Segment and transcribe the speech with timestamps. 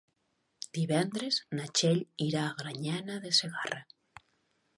[0.77, 2.01] Divendres na Txell
[2.31, 3.83] irà a Granyena de Segarra.